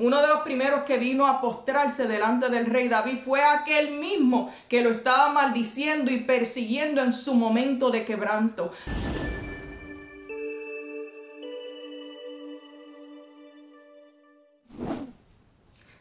Uno 0.00 0.20
de 0.20 0.28
los 0.28 0.42
primeros 0.42 0.82
que 0.84 0.96
vino 0.96 1.26
a 1.26 1.40
postrarse 1.40 2.06
delante 2.06 2.48
del 2.50 2.66
rey 2.66 2.86
David 2.86 3.18
fue 3.24 3.42
aquel 3.42 3.98
mismo 3.98 4.54
que 4.68 4.80
lo 4.80 4.90
estaba 4.90 5.30
maldiciendo 5.32 6.12
y 6.12 6.20
persiguiendo 6.20 7.02
en 7.02 7.12
su 7.12 7.34
momento 7.34 7.90
de 7.90 8.04
quebranto. 8.04 8.72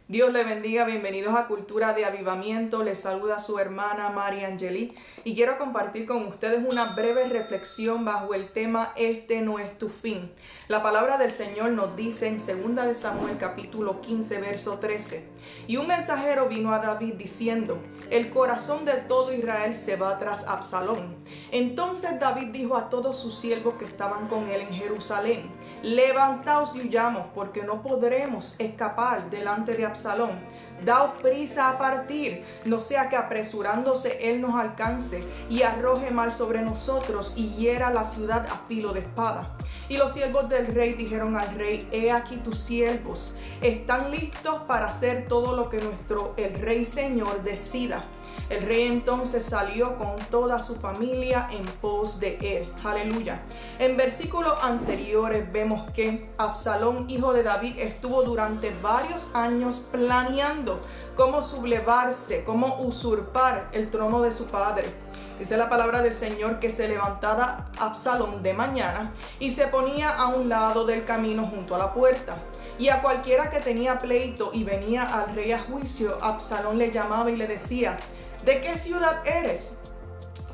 Dios 0.09 0.31
le 0.31 0.45
bendiga, 0.45 0.85
bienvenidos 0.85 1.35
a 1.35 1.47
Cultura 1.47 1.93
de 1.93 2.05
Avivamiento, 2.05 2.81
les 2.81 2.97
saluda 2.97 3.41
su 3.41 3.59
hermana 3.59 4.09
María 4.09 4.47
Angeli 4.47 4.95
y 5.25 5.35
quiero 5.35 5.57
compartir 5.57 6.05
con 6.05 6.25
ustedes 6.27 6.63
una 6.65 6.95
breve 6.95 7.27
reflexión 7.27 8.05
bajo 8.05 8.33
el 8.33 8.47
tema 8.53 8.93
Este 8.95 9.41
no 9.41 9.59
es 9.59 9.77
tu 9.77 9.89
fin. 9.89 10.31
La 10.69 10.81
palabra 10.81 11.17
del 11.17 11.31
Señor 11.31 11.71
nos 11.71 11.97
dice 11.97 12.27
en 12.27 12.37
2 12.37 12.85
de 12.87 12.95
Samuel 12.95 13.37
capítulo 13.37 13.99
15 13.99 14.39
verso 14.39 14.79
13, 14.79 15.29
y 15.67 15.75
un 15.75 15.87
mensajero 15.87 16.47
vino 16.47 16.71
a 16.71 16.79
David 16.79 17.15
diciendo, 17.15 17.77
el 18.09 18.29
corazón 18.29 18.85
de 18.85 18.93
todo 18.93 19.33
Israel 19.33 19.75
se 19.75 19.97
va 19.97 20.17
tras 20.17 20.47
Absalón. 20.47 21.17
Entonces 21.51 22.17
David 22.17 22.47
dijo 22.53 22.77
a 22.77 22.87
todos 22.87 23.19
sus 23.19 23.37
siervos 23.37 23.73
que 23.77 23.83
estaban 23.83 24.29
con 24.29 24.47
él 24.47 24.61
en 24.61 24.71
Jerusalén, 24.71 25.51
levantaos 25.83 26.77
y 26.77 26.87
huyamos 26.87 27.25
porque 27.35 27.63
no 27.63 27.81
podremos 27.81 28.57
escapar 28.57 29.29
delante 29.29 29.73
de 29.73 29.83
Absalón 29.83 29.96
Absalón. 29.97 30.57
Daos 30.85 31.13
prisa 31.23 31.71
a 31.71 31.77
partir, 31.79 32.43
no 32.65 32.79
sea 32.81 33.09
que 33.09 33.17
apresurándose 33.17 34.29
él 34.29 34.39
nos 34.39 34.53
alcance 34.53 35.23
y 35.49 35.63
arroje 35.63 36.11
mal 36.11 36.31
sobre 36.31 36.61
nosotros 36.61 37.33
y 37.35 37.49
hiera 37.55 37.89
la 37.89 38.05
ciudad 38.05 38.45
a 38.45 38.67
filo 38.67 38.93
de 38.93 38.99
espada. 38.99 39.57
Y 39.89 39.97
los 39.97 40.13
siervos 40.13 40.47
del 40.49 40.67
rey 40.67 40.93
dijeron 40.93 41.35
al 41.35 41.55
rey, 41.55 41.89
he 41.91 42.11
aquí 42.11 42.37
tus 42.37 42.59
siervos, 42.59 43.39
están 43.61 44.11
listos 44.11 44.61
para 44.67 44.89
hacer 44.89 45.27
todo 45.27 45.55
lo 45.55 45.67
que 45.69 45.81
nuestro 45.81 46.35
el 46.37 46.53
rey 46.59 46.85
señor 46.85 47.41
decida. 47.43 48.03
El 48.49 48.63
rey 48.63 48.83
entonces 48.83 49.43
salió 49.43 49.97
con 49.97 50.17
toda 50.29 50.61
su 50.61 50.75
familia 50.75 51.49
en 51.51 51.65
pos 51.65 52.19
de 52.19 52.37
él. 52.41 52.71
Aleluya. 52.83 53.41
En 53.79 53.97
versículos 53.97 54.53
anteriores 54.61 55.51
vemos 55.51 55.91
que 55.91 56.29
Absalón, 56.37 57.09
hijo 57.09 57.33
de 57.33 57.43
David, 57.43 57.79
estuvo 57.79 58.23
durante 58.23 58.73
varios 58.81 59.33
años 59.33 59.86
planeando 59.91 60.79
cómo 61.15 61.41
sublevarse, 61.41 62.43
cómo 62.43 62.81
usurpar 62.81 63.69
el 63.71 63.89
trono 63.89 64.21
de 64.21 64.31
su 64.31 64.45
padre. 64.47 64.85
Dice 65.39 65.55
la 65.55 65.69
palabra 65.69 66.01
del 66.01 66.13
Señor 66.13 66.59
que 66.59 66.69
se 66.69 66.87
levantaba 66.87 67.67
Absalón 67.79 68.41
de 68.41 68.53
mañana 68.53 69.11
y 69.39 69.51
se 69.51 69.67
ponía 69.67 70.09
a 70.09 70.27
un 70.27 70.49
lado 70.49 70.85
del 70.85 71.03
camino 71.03 71.45
junto 71.45 71.75
a 71.75 71.79
la 71.79 71.93
puerta. 71.93 72.37
Y 72.79 72.89
a 72.89 73.01
cualquiera 73.01 73.49
que 73.49 73.59
tenía 73.59 73.99
pleito 73.99 74.51
y 74.53 74.63
venía 74.63 75.03
al 75.03 75.35
rey 75.35 75.51
a 75.51 75.59
juicio, 75.59 76.17
Absalón 76.21 76.77
le 76.77 76.91
llamaba 76.91 77.29
y 77.29 77.35
le 77.35 77.47
decía, 77.47 77.99
¿de 78.45 78.61
qué 78.61 78.77
ciudad 78.77 79.25
eres? 79.25 79.81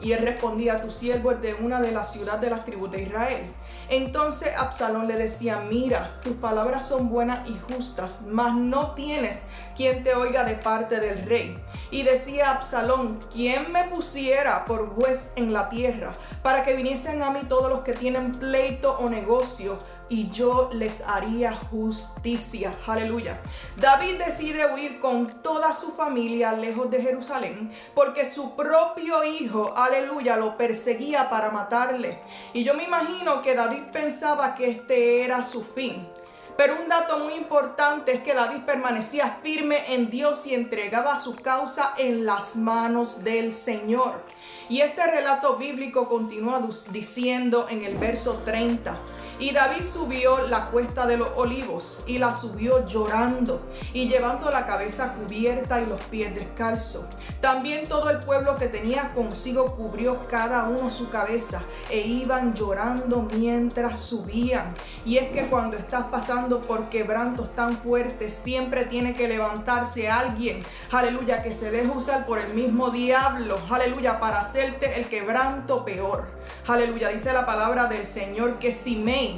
Y 0.03 0.11
él 0.11 0.21
respondía, 0.21 0.81
tu 0.81 0.91
siervo 0.91 1.31
es 1.31 1.41
de 1.41 1.53
una 1.53 1.79
de 1.79 1.93
las 1.93 2.11
ciudades 2.11 2.41
de 2.41 2.49
las 2.49 2.65
tribus 2.65 2.91
de 2.91 3.03
Israel. 3.03 3.53
Entonces 3.89 4.53
Absalón 4.55 5.07
le 5.07 5.15
decía, 5.15 5.61
mira, 5.61 6.19
tus 6.23 6.33
palabras 6.33 6.87
son 6.87 7.09
buenas 7.09 7.47
y 7.47 7.57
justas, 7.71 8.25
mas 8.29 8.53
no 8.53 8.93
tienes 8.95 9.47
quien 9.77 10.03
te 10.03 10.13
oiga 10.13 10.43
de 10.43 10.55
parte 10.55 10.99
del 10.99 11.25
rey. 11.25 11.57
Y 11.89 12.03
decía 12.03 12.51
Absalón, 12.51 13.19
¿quién 13.31 13.71
me 13.71 13.85
pusiera 13.85 14.65
por 14.65 14.93
juez 14.93 15.31
en 15.37 15.53
la 15.53 15.69
tierra 15.69 16.13
para 16.41 16.63
que 16.63 16.75
viniesen 16.75 17.23
a 17.23 17.31
mí 17.31 17.41
todos 17.47 17.69
los 17.69 17.79
que 17.79 17.93
tienen 17.93 18.33
pleito 18.33 18.97
o 18.99 19.09
negocio 19.09 19.79
y 20.09 20.29
yo 20.29 20.69
les 20.73 21.01
haría 21.01 21.53
justicia. 21.53 22.77
Aleluya. 22.85 23.41
David 23.77 24.19
decide 24.25 24.71
huir 24.73 24.99
con 24.99 25.27
toda 25.41 25.73
su 25.73 25.93
familia 25.93 26.53
lejos 26.53 26.89
de 26.91 27.01
Jerusalén 27.01 27.71
porque 27.95 28.25
su 28.25 28.55
propio 28.55 29.23
hijo, 29.23 29.73
aleluya, 29.75 30.37
lo 30.37 30.57
perseguía 30.57 31.29
para 31.29 31.51
matarle. 31.51 32.19
Y 32.53 32.63
yo 32.63 32.73
me 32.73 32.83
imagino 32.83 33.41
que 33.41 33.55
David 33.55 33.83
pensaba 33.91 34.55
que 34.55 34.69
este 34.69 35.23
era 35.23 35.43
su 35.43 35.63
fin. 35.63 36.07
Pero 36.55 36.75
un 36.79 36.87
dato 36.87 37.17
muy 37.17 37.33
importante 37.33 38.13
es 38.13 38.21
que 38.21 38.35
David 38.35 38.61
permanecía 38.65 39.39
firme 39.41 39.93
en 39.93 40.11
Dios 40.11 40.45
y 40.45 40.53
entregaba 40.53 41.17
su 41.17 41.35
causa 41.35 41.95
en 41.97 42.25
las 42.25 42.55
manos 42.55 43.23
del 43.23 43.55
Señor. 43.55 44.21
Y 44.69 44.81
este 44.81 45.05
relato 45.07 45.55
bíblico 45.55 46.07
continúa 46.07 46.61
diciendo 46.91 47.67
en 47.69 47.83
el 47.83 47.95
verso 47.95 48.41
30. 48.45 48.95
Y 49.43 49.51
David 49.51 49.83
subió 49.83 50.47
la 50.47 50.67
cuesta 50.67 51.05
de 51.05 51.17
los 51.17 51.29
olivos 51.35 52.05
y 52.07 52.17
la 52.17 52.31
subió 52.31 52.87
llorando 52.87 53.59
y 53.91 54.07
llevando 54.07 54.49
la 54.49 54.65
cabeza 54.65 55.15
cubierta 55.15 55.81
y 55.81 55.85
los 55.85 56.01
pies 56.05 56.33
descalzos. 56.33 57.03
También 57.41 57.89
todo 57.89 58.09
el 58.09 58.19
pueblo 58.19 58.55
que 58.55 58.67
tenía 58.67 59.11
consigo 59.11 59.75
cubrió 59.75 60.29
cada 60.29 60.63
uno 60.69 60.89
su 60.89 61.09
cabeza 61.09 61.61
e 61.89 61.99
iban 62.07 62.53
llorando 62.53 63.27
mientras 63.37 63.99
subían. 63.99 64.75
Y 65.03 65.17
es 65.17 65.29
que 65.31 65.47
cuando 65.47 65.75
estás 65.75 66.05
pasando 66.05 66.61
por 66.61 66.87
quebrantos 66.87 67.53
tan 67.53 67.75
fuertes, 67.75 68.33
siempre 68.33 68.85
tiene 68.85 69.13
que 69.13 69.27
levantarse 69.27 70.09
alguien, 70.09 70.63
aleluya, 70.89 71.43
que 71.43 71.53
se 71.53 71.69
deje 71.69 71.89
usar 71.89 72.25
por 72.25 72.39
el 72.39 72.53
mismo 72.53 72.91
diablo, 72.91 73.57
aleluya, 73.69 74.21
para 74.21 74.39
hacerte 74.39 75.01
el 75.01 75.07
quebranto 75.07 75.83
peor. 75.83 76.27
Aleluya, 76.67 77.09
dice 77.09 77.33
la 77.33 77.45
palabra 77.45 77.87
del 77.87 78.07
Señor 78.07 78.57
que 78.59 78.71
Simei, 78.71 79.32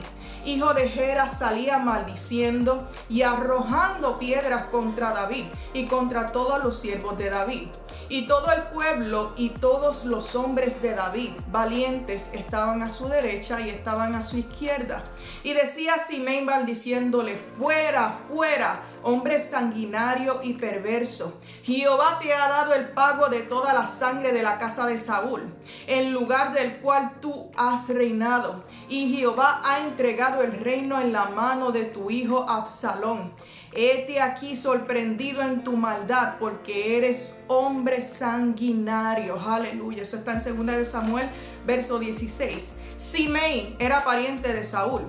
hijo 0.45 0.73
de 0.73 0.89
Gera, 0.89 1.28
salía 1.28 1.79
maldiciendo 1.79 2.88
y 3.09 3.23
arrojando 3.23 4.19
piedras 4.19 4.66
contra 4.66 5.11
David 5.11 5.45
y 5.73 5.88
contra 5.88 6.31
todos 6.31 6.63
los 6.63 6.79
siervos 6.79 7.17
de 7.17 7.29
David. 7.29 7.67
Y 8.07 8.28
todo 8.28 8.51
el 8.51 8.61
pueblo 8.63 9.33
y 9.35 9.50
todos 9.50 10.06
los 10.06 10.35
hombres 10.35 10.79
de 10.81 10.94
David, 10.94 11.31
valientes, 11.51 12.29
estaban 12.33 12.83
a 12.83 12.91
su 12.91 13.07
derecha 13.07 13.59
y 13.61 13.69
estaban 13.69 14.13
a 14.13 14.22
su 14.22 14.38
izquierda. 14.38 15.03
Y 15.44 15.53
decía 15.53 15.97
Simei 15.97 16.44
maldiciéndole, 16.44 17.35
fuera, 17.57 18.19
fuera, 18.29 18.81
hombre 19.05 19.39
sanguinario 19.39 20.39
y 20.41 20.53
perverso. 20.53 21.39
Jehová 21.61 22.17
te 22.19 22.33
ha 22.33 22.49
dado 22.49 22.73
el 22.73 22.89
pago 22.89 23.27
de 23.27 23.41
toda 23.41 23.71
la 23.71 23.85
sangre 23.85 24.33
de 24.33 24.41
la 24.41 24.57
casa 24.57 24.88
de 24.88 24.97
Saúl, 24.97 25.43
en 25.85 26.11
lugar 26.11 26.53
del 26.53 26.77
cual 26.77 27.19
tú 27.21 27.51
has 27.55 27.88
reinado. 27.88 28.63
Y 28.89 29.15
Jehová 29.15 29.61
ha 29.63 29.81
entregado 29.81 30.41
el 30.41 30.53
reino 30.53 30.99
en 30.99 31.13
la 31.13 31.25
mano 31.25 31.71
de 31.71 31.85
tu 31.85 32.09
hijo 32.09 32.49
Absalón. 32.49 33.31
Hete 33.73 34.19
aquí 34.19 34.55
sorprendido 34.55 35.44
en 35.44 35.63
tu 35.63 35.77
maldad, 35.77 36.38
porque 36.39 36.97
eres 36.97 37.44
hombre 37.47 38.01
sanguinario. 38.01 39.39
Aleluya. 39.39 40.01
Eso 40.01 40.17
está 40.17 40.33
en 40.33 40.65
2 40.65 40.77
de 40.77 40.85
Samuel, 40.85 41.29
verso 41.63 41.99
16. 41.99 42.79
Simei 42.97 43.75
era 43.77 44.03
pariente 44.03 44.51
de 44.51 44.63
Saúl 44.63 45.05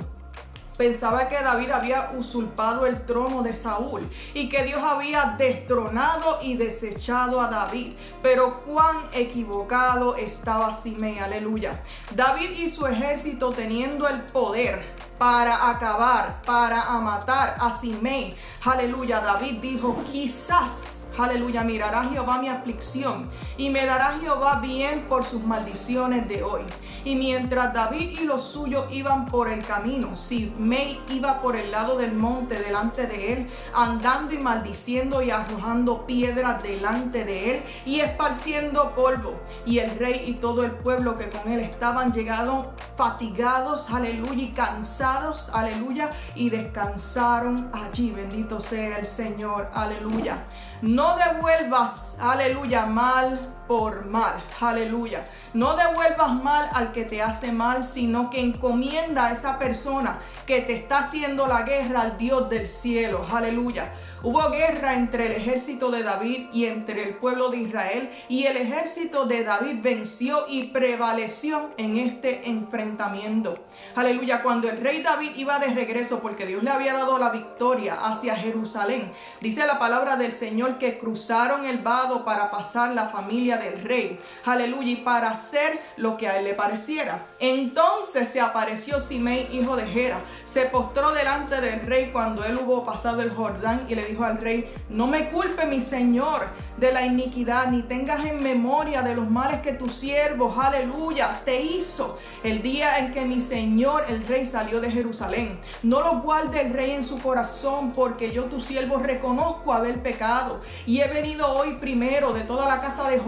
pensaba 0.77 1.29
que 1.29 1.37
David 1.37 1.71
había 1.71 2.13
usurpado 2.17 2.87
el 2.87 3.05
trono 3.05 3.43
de 3.43 3.55
Saúl 3.55 4.09
y 4.35 4.49
que 4.49 4.65
Dios 4.65 4.81
había 4.83 5.35
destronado 5.39 6.39
y 6.43 6.57
desechado 6.57 7.41
a 7.41 7.49
David. 7.49 7.95
Pero 8.23 8.63
cuán 8.65 9.09
equivocado 9.13 10.17
estaba 10.17 10.75
Simei, 10.75 11.19
aleluya. 11.19 11.83
David 12.15 12.51
y 12.51 12.69
su 12.69 12.87
ejército 12.87 13.51
teniendo 13.53 14.09
el 14.09 14.23
poder 14.23 14.95
para 15.19 15.71
acabar, 15.71 16.43
para 16.45 16.85
matar 17.01 17.57
a 17.59 17.73
Simei, 17.73 18.37
aleluya. 18.65 19.21
David 19.21 19.61
dijo, 19.61 19.97
quizás 20.11 20.96
Aleluya, 21.19 21.65
mirará 21.65 22.05
Jehová 22.05 22.39
mi 22.43 22.49
aflicción 22.49 23.31
y 23.57 23.71
me 23.71 23.87
dará 23.87 24.19
Jehová 24.21 24.61
bien 24.61 25.07
por 25.09 25.25
sus 25.25 25.43
maldiciones 25.43 26.29
de 26.29 26.43
hoy. 26.43 26.63
Y 27.05 27.15
mientras 27.15 27.73
David 27.73 28.21
y 28.21 28.25
los 28.25 28.43
suyos 28.43 28.87
iban 28.91 29.27
por 29.27 29.49
el 29.49 29.65
camino, 29.65 30.17
Simei 30.17 31.01
iba 31.09 31.41
por 31.41 31.57
el 31.57 31.71
lado 31.71 31.97
del 31.97 32.13
monte 32.13 32.59
delante 32.59 33.07
de 33.07 33.33
él, 33.33 33.51
andando 33.75 34.35
y 34.35 34.39
maldiciendo 34.39 35.23
y 35.23 35.31
arrojando 35.31 36.05
piedras 36.05 36.63
delante 36.63 37.25
de 37.25 37.57
él 37.57 37.63
y 37.87 38.01
esparciendo 38.01 38.95
polvo. 38.95 39.41
Y 39.65 39.79
el 39.79 39.97
rey 39.99 40.25
y 40.27 40.35
todo 40.35 40.65
el 40.65 40.73
pueblo 40.73 41.17
que 41.17 41.31
con 41.31 41.51
él 41.51 41.61
estaban 41.61 42.13
llegados 42.13 42.67
fatigados, 42.97 43.91
aleluya, 43.91 44.43
y 44.43 44.49
cansados, 44.53 45.51
aleluya, 45.55 46.11
y 46.35 46.51
descansaron 46.51 47.71
allí. 47.73 48.11
Bendito 48.11 48.61
sea 48.61 48.99
el 48.99 49.07
Señor, 49.07 49.71
aleluya. 49.73 50.45
No 50.83 51.17
devuelvas, 51.17 52.19
aleluya, 52.21 52.85
mal 52.85 53.41
por 53.67 54.07
mal. 54.07 54.43
Aleluya. 54.61 55.25
No 55.55 55.77
devuelvas 55.77 56.43
mal 56.43 56.69
al 56.73 56.93
que 56.93 57.05
te 57.05 57.23
hace 57.23 57.53
mal, 57.53 57.85
sino 57.85 58.31
que 58.31 58.41
encomienda 58.41 59.27
a 59.27 59.33
esa 59.33 59.59
persona 59.59 60.19
que 60.47 60.61
te 60.63 60.75
está 60.75 60.99
haciendo 60.99 61.47
la 61.47 61.63
guerra 61.63 62.03
al 62.03 62.19
Dios 62.19 62.49
del 62.49 62.69
cielo. 62.69 63.25
Aleluya. 63.31 63.93
Hubo 64.23 64.51
guerra 64.51 64.95
entre 64.95 65.27
el 65.27 65.33
ejército 65.33 65.91
de 65.91 66.03
David 66.03 66.49
y 66.53 66.67
entre 66.67 67.05
el 67.05 67.15
pueblo 67.15 67.51
de 67.51 67.59
Israel 67.59 68.11
y 68.29 68.47
el 68.47 68.57
ejército 68.57 69.27
de 69.27 69.45
David 69.45 69.79
venció 69.83 70.47
y 70.49 70.65
prevaleció 70.65 71.71
en 71.77 71.97
este 71.97 72.49
enfrentamiento. 72.49 73.55
Aleluya. 73.95 74.43
Cuando 74.43 74.69
el 74.69 74.81
rey 74.81 75.03
David 75.03 75.33
iba 75.37 75.59
de 75.59 75.69
regreso 75.69 76.21
porque 76.21 76.47
Dios 76.47 76.63
le 76.63 76.71
había 76.71 76.95
dado 76.95 77.19
la 77.19 77.31
victoria 77.31 77.95
hacia 77.95 78.37
Jerusalén, 78.37 79.13
dice 79.41 79.67
la 79.67 79.79
palabra 79.79 80.17
del 80.17 80.33
Señor 80.33 80.79
que 80.79 80.99
cruzaron 80.99 81.65
el 81.65 81.79
vado 81.79 82.25
para 82.25 82.51
pasar 82.51 82.95
la 82.95 83.09
familia 83.09 83.56
del 83.59 83.81
rey. 83.83 84.19
Aleluya. 84.45 84.91
Y 84.91 84.97
para 84.97 85.31
hacer 85.31 85.81
lo 85.97 86.17
que 86.17 86.29
a 86.29 86.39
él 86.39 86.45
le 86.45 86.55
pareciera. 86.55 87.27
Entonces 87.41 88.29
se 88.29 88.41
apareció 88.41 89.01
Simei, 89.01 89.49
hijo 89.53 89.77
de 89.77 89.87
Gera. 89.87 90.19
Se 90.45 90.63
postró 90.67 91.13
delante 91.13 91.61
del 91.61 91.81
rey 91.81 92.11
cuando 92.13 92.45
él 92.45 92.59
hubo 92.59 92.85
pasado 92.85 93.23
el 93.23 93.31
Jordán 93.31 93.87
y 93.89 93.95
le 93.95 94.05
dijo 94.05 94.25
al 94.25 94.39
rey, 94.39 94.73
no 94.89 95.07
me 95.07 95.31
culpe 95.31 95.67
mi 95.67 95.81
señor 95.81 96.49
de 96.77 96.93
la 96.93 97.07
iniquidad, 97.07 97.69
ni 97.69 97.83
tengas 97.83 98.25
en 98.25 98.43
memoria 98.43 99.03
de 99.03 99.17
los 99.17 99.29
males 99.29 99.61
que 99.63 99.73
tu 99.73 99.89
siervo, 99.89 100.55
aleluya, 100.61 101.41
te 101.45 101.63
hizo 101.63 102.19
el 102.43 102.63
día 102.63 102.99
en 102.99 103.13
que 103.13 103.23
mi 103.23 103.41
señor 103.41 104.05
el 104.09 104.27
rey 104.27 104.45
salió 104.45 104.81
de 104.81 104.91
Jerusalén. 104.91 105.59
No 105.83 106.01
lo 106.01 106.21
guarde 106.21 106.61
el 106.61 106.73
rey 106.73 106.91
en 106.93 107.05
su 107.05 107.19
corazón, 107.19 107.93
porque 107.93 108.31
yo 108.31 108.45
tu 108.45 108.61
siervo 108.61 108.99
reconozco 108.99 109.73
haber 109.73 110.03
pecado 110.03 110.61
y 110.85 111.01
he 111.01 111.09
venido 111.09 111.47
hoy 111.49 111.75
primero 111.81 112.33
de 112.33 112.43
toda 112.43 112.67
la 112.69 112.81
casa 112.81 113.09
de 113.09 113.19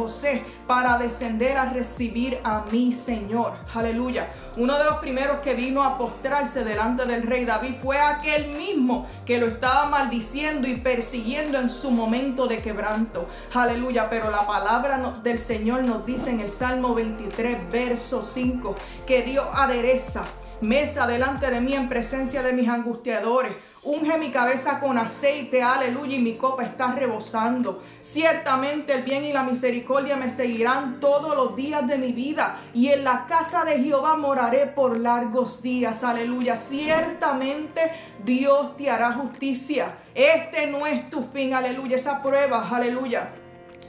Para 0.66 0.98
descender 0.98 1.56
a 1.56 1.66
recibir 1.72 2.40
a 2.42 2.64
mi 2.70 2.92
Señor. 2.92 3.52
Aleluya. 3.74 4.28
Uno 4.56 4.76
de 4.76 4.84
los 4.84 4.98
primeros 4.98 5.38
que 5.38 5.54
vino 5.54 5.84
a 5.84 5.96
postrarse 5.96 6.64
delante 6.64 7.06
del 7.06 7.22
rey 7.22 7.44
David 7.44 7.74
fue 7.82 7.98
aquel 7.98 8.48
mismo 8.56 9.06
que 9.24 9.38
lo 9.38 9.46
estaba 9.46 9.86
maldiciendo 9.86 10.66
y 10.66 10.76
persiguiendo 10.76 11.58
en 11.58 11.70
su 11.70 11.90
momento 11.90 12.46
de 12.46 12.58
quebranto. 12.58 13.28
Aleluya. 13.54 14.10
Pero 14.10 14.30
la 14.30 14.46
palabra 14.46 15.14
del 15.22 15.38
Señor 15.38 15.84
nos 15.84 16.04
dice 16.04 16.30
en 16.30 16.40
el 16.40 16.50
Salmo 16.50 16.94
23, 16.94 17.70
verso 17.70 18.22
5, 18.22 18.76
que 19.06 19.22
Dios 19.22 19.46
adereza 19.54 20.24
mesa 20.60 21.06
delante 21.06 21.50
de 21.50 21.60
mí 21.60 21.74
en 21.74 21.88
presencia 21.88 22.42
de 22.42 22.52
mis 22.52 22.68
angustiadores. 22.68 23.52
Unge 23.84 24.18
mi 24.18 24.30
cabeza 24.30 24.80
con 24.80 24.98
aceite, 24.98 25.62
aleluya, 25.62 26.16
y 26.16 26.22
mi 26.22 26.34
copa 26.34 26.64
está 26.64 26.92
rebosando. 26.92 27.82
Ciertamente 28.00 28.92
el 28.92 29.02
bien 29.02 29.24
y 29.24 29.32
la 29.32 29.44
misericordia 29.44 30.16
me 30.16 30.30
seguirán 30.30 31.00
todos 31.00 31.36
los 31.36 31.56
días 31.56 31.86
de 31.86 31.96
mi 31.96 32.12
vida, 32.12 32.60
y 32.74 32.88
en 32.88 33.04
la 33.04 33.26
casa 33.26 33.64
de 33.64 33.82
Jehová 33.82 34.16
moraré 34.16 34.66
por 34.66 34.98
largos 34.98 35.62
días, 35.62 36.04
aleluya. 36.04 36.56
Ciertamente 36.56 37.92
Dios 38.24 38.76
te 38.76 38.90
hará 38.90 39.12
justicia. 39.12 39.94
Este 40.14 40.66
no 40.66 40.86
es 40.86 41.08
tu 41.08 41.22
fin, 41.32 41.54
aleluya, 41.54 41.96
esa 41.96 42.22
prueba, 42.22 42.68
aleluya 42.68 43.30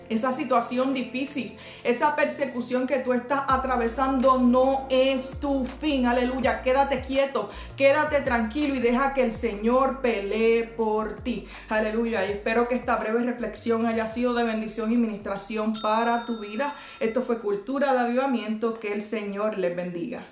esa 0.10 0.32
situación 0.32 0.94
difícil, 0.94 1.58
esa 1.84 2.16
persecución 2.16 2.88
que 2.88 3.00
tú 3.00 3.14
estás 3.14 3.44
atravesando 3.48 4.38
no 4.38 4.88
es 4.90 5.40
tu 5.40 5.66
fin. 5.66 6.06
Aleluya. 6.06 6.62
Quédate 6.62 7.02
quieto, 7.02 7.50
quédate 7.78 8.22
tranquilo 8.22 8.76
y 8.76 8.80
deja 8.80 9.14
que 9.14 9.24
el 9.24 9.32
Señor 9.32 10.02
pelee 10.02 10.64
por 10.64 11.18
ti. 11.22 11.48
Aleluya. 11.70 12.26
Y 12.28 12.32
espero 12.32 12.68
que 12.68 12.76
esta 12.76 12.98
breve 12.98 13.24
reflexión 13.24 13.86
haya 13.86 14.08
sido 14.08 14.34
de 14.34 14.44
bendición 14.44 14.92
y 14.92 14.98
ministración 14.98 15.74
para 15.82 16.26
tu 16.26 16.40
vida. 16.40 16.76
Esto 17.00 17.22
fue 17.22 17.40
Cultura 17.40 17.94
de 17.94 18.00
Avivamiento. 18.00 18.80
Que 18.80 18.94
el 18.94 19.02
Señor 19.02 19.58
les 19.58 19.76
bendiga. 19.76 20.26